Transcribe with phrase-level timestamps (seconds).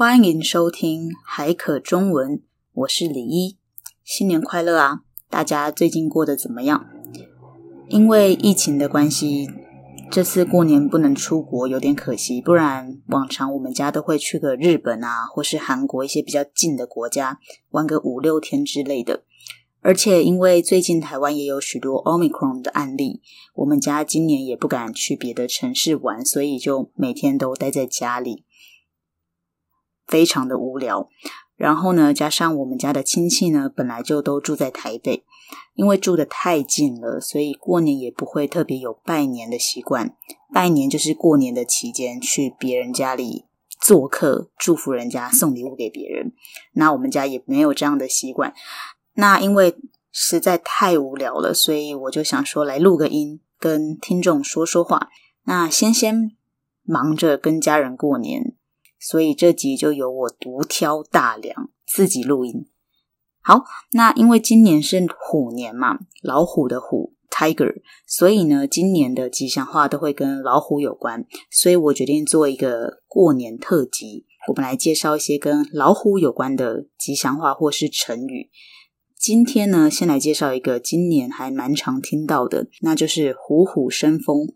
[0.00, 2.40] 欢迎收听海可中文，
[2.72, 3.58] 我是李一，
[4.02, 5.00] 新年快乐啊！
[5.28, 6.86] 大家最近过得怎么样？
[7.90, 9.46] 因为疫情的关系，
[10.10, 12.40] 这次过年不能出国，有点可惜。
[12.40, 17.38] 不然往常我们家都会去个日本啊，或是韩国一些比较近的国家
[17.72, 19.24] 玩个五六天之类的。
[19.82, 23.20] 而且因为最近台湾也有许多 Omicron 的案例，
[23.54, 28.44] 我们家今年也不敢去别的城市玩，所以就每天都待在家里，
[30.10, 31.08] 非常的无聊。
[31.56, 35.24] 然后呢，加上我们家的亲戚呢，本来就都住在台北，
[35.74, 40.16] 因为住得太近了，所以过年也不会特别有拜年的习惯。
[40.52, 43.44] 拜年就是过年的期间去别人家里
[43.78, 46.32] 做客，祝福人家，送礼物给别人。
[46.72, 48.54] 那我们家也没有这样的习惯。
[49.14, 49.76] 那因为
[50.10, 55.08] 实在太无聊了，所以我就想说来录个音，跟听众说说话。
[55.44, 56.32] 那先先
[56.82, 58.54] 忙着跟家人过年，
[59.00, 62.66] 所以这集就由我独挑大梁，自己录音。
[63.42, 78.50] 好，那因为今年是虎年嘛，老虎的虎 Tiger，所以呢，今年的吉祥话都会跟老虎有关，所以我决定做一个过年特辑，我们来介绍一些跟老虎有关的吉祥话或是成语。
[79.18, 84.46] 今天呢，先来介绍一个今年还蛮常听到的，那就是虎虎生风。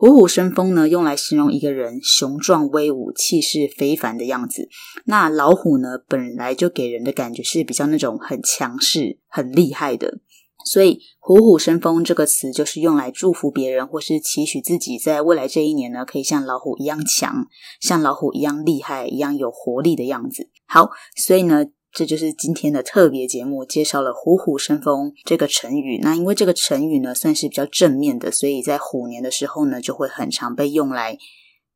[0.00, 4.70] 虎虎生风呢，用来形容一个人雄壮威武、气势非凡的样子。
[5.04, 10.20] 那老虎呢，本来就给人的感觉是比较那种很强势、很厉害的，
[10.64, 17.46] 所以“虎虎生风”这个词就是用来祝福别人，或是期许自己在未来这一年呢，可以像老虎一样强，
[17.78, 20.48] 像老虎一样厉害、一样有活力的样子。
[20.66, 21.66] 好，所以呢。
[21.92, 25.98] 这就是今天的特别节目，介绍了“虎虎生风”这个成语。
[26.02, 31.18] 那因为这个成语呢，算是比较正面的，所以在虎年的时候呢，就会很常被用来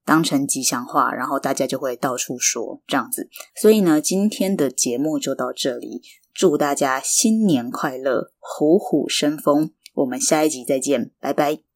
[0.05, 3.29] 当成吉祥话，然后大家就会到处说这样子。
[3.61, 9.73] 所以呢，今天的节目就到这里，祝大家新年快乐，虎虎生风。
[9.95, 11.74] 我们下一集再见，拜拜。